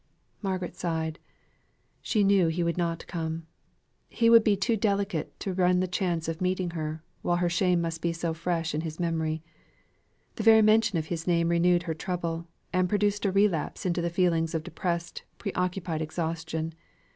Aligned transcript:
Margaret 0.41 0.75
sighed. 0.75 1.19
She 2.01 2.23
knew 2.23 2.47
he 2.47 2.63
would 2.63 2.75
not 2.75 3.05
come. 3.05 3.45
He 4.09 4.31
would 4.31 4.43
be 4.43 4.55
too 4.57 4.75
delicate 4.75 5.39
to 5.41 5.53
run 5.53 5.79
the 5.79 5.87
chance 5.87 6.27
of 6.27 6.41
meeting 6.41 6.71
her, 6.71 7.03
while 7.21 7.35
her 7.35 7.51
shame 7.51 7.81
must 7.81 8.01
be 8.01 8.11
so 8.11 8.33
fresh 8.33 8.73
in 8.73 8.81
his 8.81 8.99
memory. 8.99 9.43
The 10.37 10.43
very 10.43 10.63
mention 10.63 10.97
of 10.97 11.05
his 11.13 11.27
name 11.27 11.49
renewed 11.49 11.83
her 11.83 11.93
trouble, 11.93 12.47
and 12.73 12.89
produced 12.89 13.25
a 13.25 13.31
relapse 13.31 13.85
into 13.85 14.01
the 14.01 14.09
feeling 14.09 14.49
of 14.55 14.63
depressed, 14.63 15.21
pre 15.37 15.53
occupied 15.53 16.01
exhaustion. 16.01 16.73